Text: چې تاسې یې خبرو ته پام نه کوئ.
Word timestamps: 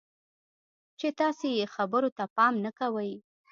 چې 0.99 1.07
تاسې 1.19 1.47
یې 1.57 1.65
خبرو 1.75 2.09
ته 2.17 2.23
پام 2.35 2.53
نه 2.65 2.71
کوئ. 2.79 3.11